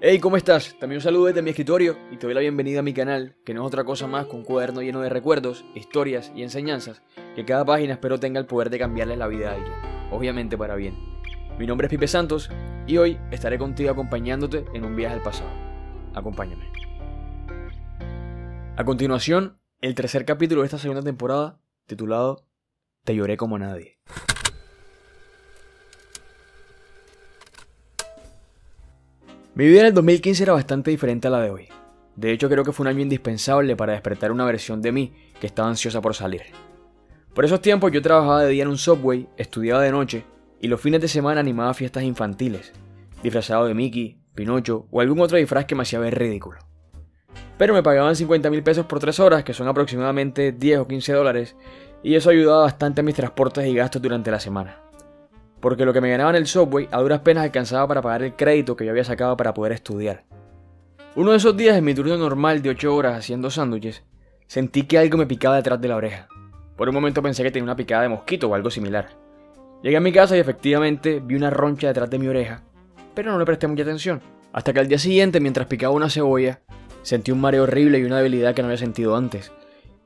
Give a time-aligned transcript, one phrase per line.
[0.00, 0.76] Hey, ¿cómo estás?
[0.78, 3.52] También un saludo desde mi escritorio y te doy la bienvenida a mi canal, que
[3.52, 7.02] no es otra cosa más que un cuaderno lleno de recuerdos, historias y enseñanzas,
[7.34, 9.72] que cada página espero tenga el poder de cambiarle la vida a alguien,
[10.12, 10.94] obviamente para bien.
[11.58, 12.48] Mi nombre es Pipe Santos
[12.86, 15.50] y hoy estaré contigo acompañándote en un viaje al pasado.
[16.14, 16.70] Acompáñame.
[18.76, 22.46] A continuación, el tercer capítulo de esta segunda temporada, titulado
[23.02, 23.98] Te lloré como nadie.
[29.58, 31.66] Mi vida en el 2015 era bastante diferente a la de hoy.
[32.14, 35.48] De hecho, creo que fue un año indispensable para despertar una versión de mí que
[35.48, 36.42] estaba ansiosa por salir.
[37.34, 40.24] Por esos tiempos yo trabajaba de día en un subway, estudiaba de noche
[40.60, 42.72] y los fines de semana animaba fiestas infantiles,
[43.20, 46.60] disfrazado de Mickey, Pinocho o algún otro disfraz que me hacía ver ridículo.
[47.56, 51.12] Pero me pagaban 50 mil pesos por 3 horas, que son aproximadamente 10 o 15
[51.14, 51.56] dólares,
[52.04, 54.87] y eso ayudaba bastante a mis transportes y gastos durante la semana
[55.60, 58.34] porque lo que me ganaba en el subway a duras penas alcanzaba para pagar el
[58.34, 60.24] crédito que yo había sacado para poder estudiar.
[61.16, 64.04] Uno de esos días en mi turno normal de 8 horas haciendo sándwiches,
[64.46, 66.28] sentí que algo me picaba detrás de la oreja.
[66.76, 69.08] Por un momento pensé que tenía una picada de mosquito o algo similar.
[69.82, 72.62] Llegué a mi casa y efectivamente vi una roncha detrás de mi oreja,
[73.14, 74.20] pero no le presté mucha atención.
[74.52, 76.60] Hasta que al día siguiente, mientras picaba una cebolla,
[77.02, 79.52] sentí un mareo horrible y una debilidad que no había sentido antes.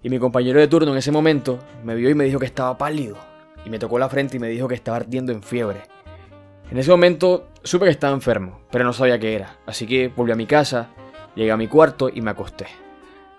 [0.02, 2.76] Y mi compañero de turno en ese momento me vio y me dijo que estaba
[2.76, 3.31] pálido
[3.64, 5.82] y me tocó la frente y me dijo que estaba ardiendo en fiebre.
[6.70, 10.32] En ese momento supe que estaba enfermo, pero no sabía qué era, así que volví
[10.32, 10.90] a mi casa,
[11.34, 12.66] llegué a mi cuarto y me acosté.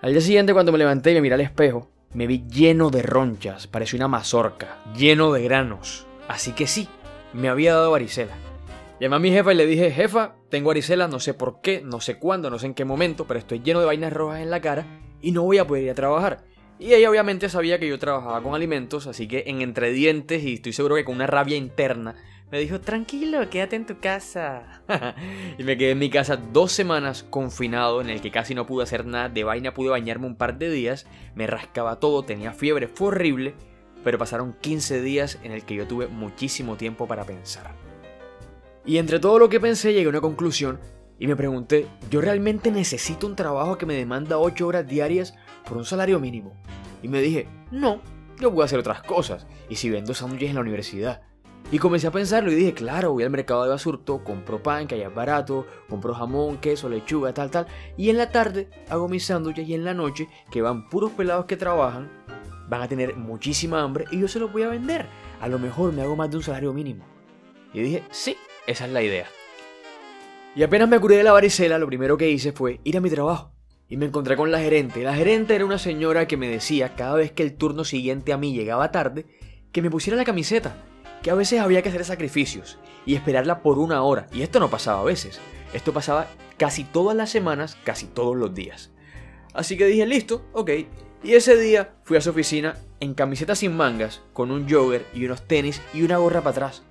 [0.02, 3.02] Al día siguiente cuando me levanté y me miré al espejo, me vi lleno de
[3.02, 6.06] ronchas, parecía una mazorca, lleno de granos.
[6.28, 6.88] Así que sí,
[7.32, 8.34] me había dado varicela.
[9.00, 12.00] Llamé a mi jefa y le dije, jefa, tengo varicela, no sé por qué, no
[12.00, 14.60] sé cuándo, no sé en qué momento, pero estoy lleno de vainas rojas en la
[14.60, 14.86] cara
[15.20, 16.44] y no voy a poder ir a trabajar.
[16.84, 20.52] Y ella obviamente sabía que yo trabajaba con alimentos, así que en entre dientes y
[20.52, 22.14] estoy seguro que con una rabia interna,
[22.52, 24.82] me dijo, tranquilo, quédate en tu casa.
[25.58, 28.82] y me quedé en mi casa dos semanas confinado, en el que casi no pude
[28.82, 32.86] hacer nada, de vaina pude bañarme un par de días, me rascaba todo, tenía fiebre,
[32.86, 33.54] fue horrible,
[34.04, 37.70] pero pasaron 15 días en el que yo tuve muchísimo tiempo para pensar.
[38.84, 40.78] Y entre todo lo que pensé llegué a una conclusión
[41.18, 45.34] y me pregunté, ¿yo realmente necesito un trabajo que me demanda 8 horas diarias
[45.66, 46.52] por un salario mínimo?
[47.02, 48.00] Y me dije, no,
[48.40, 49.46] yo voy a hacer otras cosas.
[49.68, 51.22] Y si vendo sándwiches en la universidad.
[51.70, 54.96] Y comencé a pensarlo y dije, claro, voy al mercado de basurto, compro pan, que
[54.96, 57.66] allá es barato, compro jamón, queso, lechuga, tal, tal.
[57.96, 61.46] Y en la tarde hago mis sándwiches y en la noche, que van puros pelados
[61.46, 62.10] que trabajan,
[62.68, 65.06] van a tener muchísima hambre y yo se los voy a vender.
[65.40, 67.04] A lo mejor me hago más de un salario mínimo.
[67.72, 68.36] Y dije, sí,
[68.66, 69.26] esa es la idea.
[70.56, 73.10] Y apenas me curé de la varicela, lo primero que hice fue ir a mi
[73.10, 73.52] trabajo.
[73.88, 75.02] Y me encontré con la gerente.
[75.02, 78.38] La gerente era una señora que me decía cada vez que el turno siguiente a
[78.38, 79.26] mí llegaba tarde,
[79.72, 80.76] que me pusiera la camiseta,
[81.22, 84.28] que a veces había que hacer sacrificios y esperarla por una hora.
[84.32, 85.40] Y esto no pasaba a veces.
[85.72, 88.92] Esto pasaba casi todas las semanas, casi todos los días.
[89.54, 90.70] Así que dije, listo, ok.
[91.24, 95.24] Y ese día fui a su oficina en camiseta sin mangas, con un jogger y
[95.24, 96.84] unos tenis y una gorra para atrás.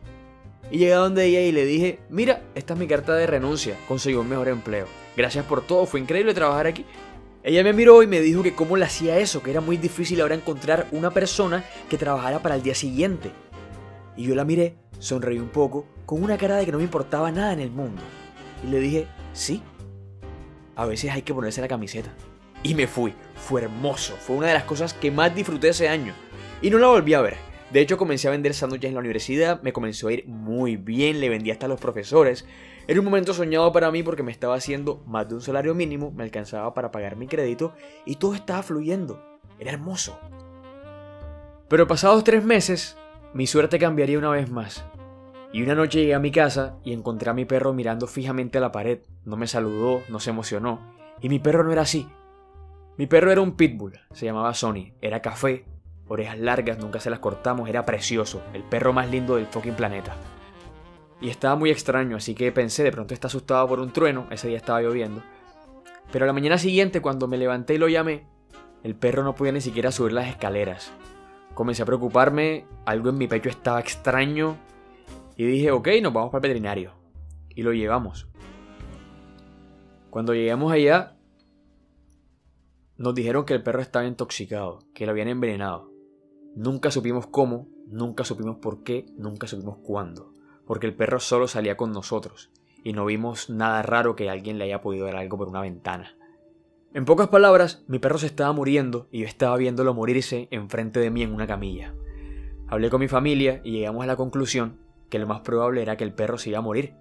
[0.72, 3.78] Y llegué a donde ella y le dije, mira, esta es mi carta de renuncia,
[3.88, 4.88] conseguí un mejor empleo.
[5.16, 6.86] Gracias por todo, fue increíble trabajar aquí.
[7.44, 10.22] Ella me miró y me dijo que cómo le hacía eso, que era muy difícil
[10.22, 13.32] ahora encontrar una persona que trabajara para el día siguiente.
[14.16, 17.32] Y yo la miré, sonreí un poco, con una cara de que no me importaba
[17.32, 18.02] nada en el mundo.
[18.64, 19.62] Y le dije, sí,
[20.76, 22.14] a veces hay que ponerse la camiseta.
[22.64, 26.14] Y me fui, fue hermoso, fue una de las cosas que más disfruté ese año.
[26.62, 27.36] Y no la volví a ver.
[27.74, 31.20] De hecho, comencé a vender sándwiches en la universidad, me comenzó a ir muy bien,
[31.20, 32.46] le vendí hasta a los profesores.
[32.88, 36.12] Era un momento soñado para mí porque me estaba haciendo más de un salario mínimo,
[36.12, 37.74] me alcanzaba para pagar mi crédito
[38.06, 39.26] y todo estaba fluyendo.
[39.58, 40.20] Era hermoso.
[41.68, 42.96] Pero pasados tres meses,
[43.34, 44.86] mi suerte cambiaría una vez más.
[45.52, 48.62] Y una noche llegué a mi casa y encontré a mi perro mirando fijamente a
[48.62, 49.00] la pared.
[49.26, 50.94] No me saludó, no se emocionó.
[51.22, 52.08] Y mi perro no era así.
[53.00, 55.66] Mi perro era un pitbull, se llamaba Sony, era café,
[56.08, 60.16] orejas largas, nunca se las cortamos, era precioso, el perro más lindo del fucking planeta.
[61.22, 64.48] Y estaba muy extraño, así que pensé, de pronto está asustado por un trueno, ese
[64.50, 65.24] día estaba lloviendo.
[66.12, 68.28] Pero a la mañana siguiente, cuando me levanté y lo llamé,
[68.84, 70.92] el perro no podía ni siquiera subir las escaleras.
[71.54, 74.58] Comencé a preocuparme, algo en mi pecho estaba extraño,
[75.38, 76.94] y dije, ok, nos vamos para el veterinario.
[77.50, 78.28] Y lo llevamos.
[80.10, 81.16] Cuando llegamos allá,
[82.98, 85.93] nos dijeron que el perro estaba intoxicado, que lo habían envenenado.
[86.56, 90.34] Nunca supimos cómo, nunca supimos por qué, nunca supimos cuándo,
[90.68, 92.52] porque el perro solo salía con nosotros,
[92.84, 96.16] y no vimos nada raro que alguien le haya podido dar algo por una ventana.
[96.94, 101.10] En pocas palabras, mi perro se estaba muriendo y yo estaba viéndolo morirse enfrente de
[101.10, 101.96] mí en una camilla.
[102.68, 104.78] Hablé con mi familia y llegamos a la conclusión
[105.10, 106.94] que lo más probable era que el perro se iba a morir.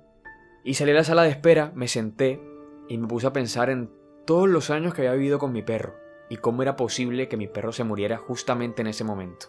[0.64, 2.40] Y salí a la sala de espera, me senté
[2.88, 3.90] y me puse a pensar en
[4.24, 6.01] todos los años que había vivido con mi perro
[6.32, 9.48] y cómo era posible que mi perro se muriera justamente en ese momento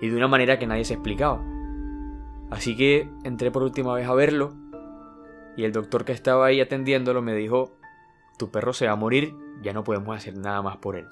[0.00, 1.44] y de una manera que nadie se explicaba.
[2.50, 4.54] Así que entré por última vez a verlo
[5.58, 7.76] y el doctor que estaba ahí atendiéndolo me dijo,
[8.38, 11.06] tu perro se va a morir, ya no podemos hacer nada más por él.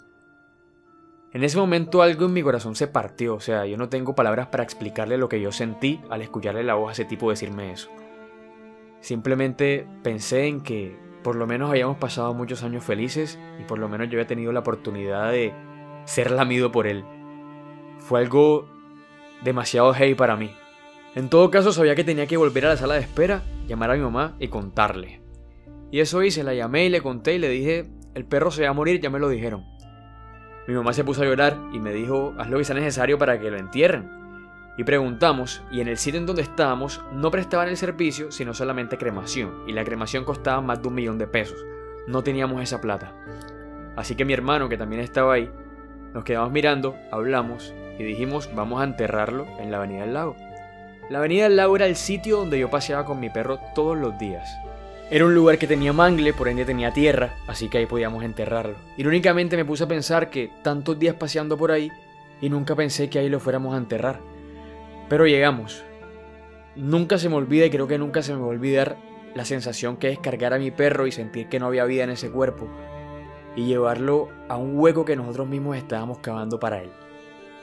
[1.34, 4.46] En ese momento algo en mi corazón se partió, o sea, yo no tengo palabras
[4.46, 7.90] para explicarle lo que yo sentí al escucharle la voz a ese tipo decirme eso.
[9.00, 13.88] Simplemente pensé en que por lo menos habíamos pasado muchos años felices y por lo
[13.88, 15.52] menos yo había tenido la oportunidad de
[16.04, 17.04] ser lamido por él.
[17.98, 18.68] Fue algo
[19.42, 20.50] demasiado heavy para mí.
[21.14, 23.94] En todo caso sabía que tenía que volver a la sala de espera, llamar a
[23.94, 25.20] mi mamá y contarle.
[25.90, 28.70] Y eso hice, la llamé y le conté y le dije, el perro se va
[28.70, 29.64] a morir, ya me lo dijeron.
[30.68, 33.40] Mi mamá se puso a llorar y me dijo, haz lo que sea necesario para
[33.40, 34.19] que lo entierren.
[34.80, 38.96] Y preguntamos, y en el sitio en donde estábamos no prestaban el servicio, sino solamente
[38.96, 41.66] cremación, y la cremación costaba más de un millón de pesos.
[42.06, 43.12] No teníamos esa plata.
[43.94, 45.50] Así que mi hermano, que también estaba ahí,
[46.14, 50.36] nos quedamos mirando, hablamos y dijimos, vamos a enterrarlo en la Avenida del Lago.
[51.10, 54.18] La Avenida del Lago era el sitio donde yo paseaba con mi perro todos los
[54.18, 54.48] días.
[55.10, 58.76] Era un lugar que tenía mangle, por ende tenía tierra, así que ahí podíamos enterrarlo.
[58.96, 61.92] Irónicamente me puse a pensar que tantos días paseando por ahí
[62.40, 64.39] y nunca pensé que ahí lo fuéramos a enterrar.
[65.10, 65.84] Pero llegamos.
[66.76, 68.96] Nunca se me olvida y creo que nunca se me va a olvidar
[69.34, 72.10] la sensación que es cargar a mi perro y sentir que no había vida en
[72.10, 72.68] ese cuerpo
[73.56, 76.90] y llevarlo a un hueco que nosotros mismos estábamos cavando para él.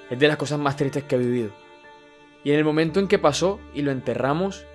[0.10, 1.52] Es de las cosas más tristes que he vivido.
[2.44, 4.66] Y en el momento en que pasó y lo enterramos,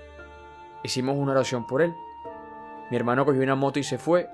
[0.82, 1.92] hicimos una oración por él.
[2.90, 4.30] Mi hermano cogió una moto y se fue,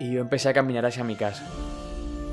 [0.00, 1.46] y yo empecé a caminar hacia mi casa.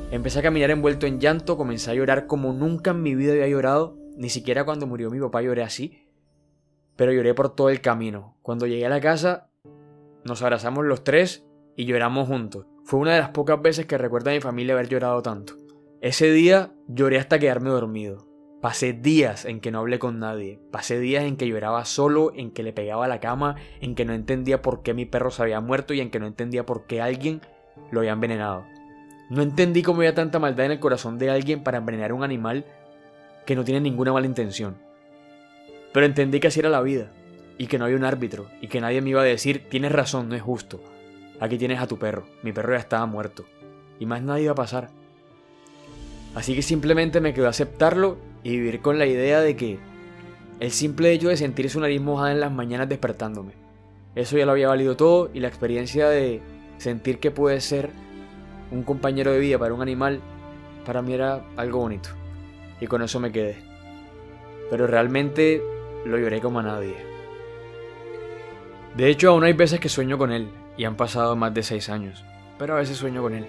[0.10, 3.48] Empecé a caminar envuelto en llanto, comencé a llorar como nunca en mi vida había
[3.48, 6.08] llorado, ni siquiera cuando murió mi papá lloré así,
[6.96, 8.38] pero lloré por todo el camino.
[8.42, 9.50] Cuando llegué a la casa,
[10.24, 11.46] nos abrazamos los tres
[11.76, 12.66] y lloramos juntos.
[12.84, 15.56] Fue una de las pocas veces que recuerdo a mi familia haber llorado tanto.
[16.02, 18.28] Ese día lloré hasta quedarme dormido.
[18.62, 22.52] Pasé días en que no hablé con nadie, pasé días en que lloraba solo, en
[22.52, 25.44] que le pegaba a la cama, en que no entendía por qué mi perro se
[25.44, 27.42] había muerto y en que no entendía por qué alguien
[27.92, 28.66] lo había envenenado.
[29.30, 32.24] No entendí cómo había tanta maldad en el corazón de alguien para envenenar a un
[32.24, 32.66] animal
[33.46, 34.76] que no tiene ninguna mala intención.
[35.94, 37.12] Pero entendí que así era la vida,
[37.58, 40.30] y que no había un árbitro, y que nadie me iba a decir, tienes razón,
[40.30, 40.82] no es justo.
[41.40, 43.46] Aquí tienes a tu perro, mi perro ya estaba muerto,
[44.00, 44.90] y más nada iba a pasar.
[46.34, 49.80] Así que simplemente me quedó aceptarlo y vivir con la idea de que
[50.60, 53.54] el simple hecho de sentir su nariz mojada en las mañanas despertándome.
[54.16, 56.42] Eso ya lo había valido todo y la experiencia de
[56.78, 57.90] sentir que puede ser
[58.72, 60.20] un compañero de vida para un animal,
[60.86, 62.10] para mí era algo bonito.
[62.80, 63.58] Y con eso me quedé.
[64.70, 65.62] Pero realmente
[66.06, 66.96] lo lloré como a nadie.
[68.96, 71.90] De hecho, aún hay veces que sueño con él, y han pasado más de seis
[71.90, 72.24] años,
[72.58, 73.46] pero a veces sueño con él.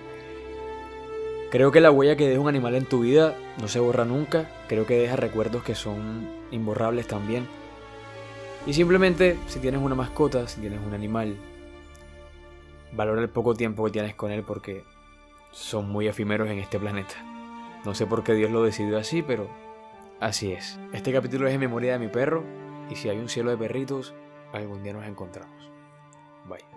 [1.51, 4.51] Creo que la huella que deja un animal en tu vida no se borra nunca,
[4.69, 7.47] creo que deja recuerdos que son imborrables también.
[8.67, 11.37] Y simplemente, si tienes una mascota, si tienes un animal,
[12.93, 14.83] valora el poco tiempo que tienes con él porque
[15.53, 17.36] son muy efímeros en este planeta.
[17.87, 19.49] No sé por qué Dios lo decidió así, pero
[20.19, 20.77] así es.
[20.93, 22.43] Este capítulo es en memoria de mi perro
[22.91, 24.13] y si hay un cielo de perritos,
[24.53, 25.71] algún día nos encontramos.
[26.49, 26.76] Bye.